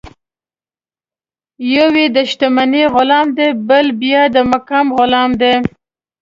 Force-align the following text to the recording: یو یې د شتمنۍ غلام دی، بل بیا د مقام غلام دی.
یو 1.73 1.89
یې 1.99 2.05
د 2.15 2.17
شتمنۍ 2.29 2.83
غلام 2.93 3.27
دی، 3.37 3.49
بل 3.67 3.87
بیا 4.01 4.21
د 4.35 4.37
مقام 4.51 4.87
غلام 4.97 5.31
دی. 5.41 5.53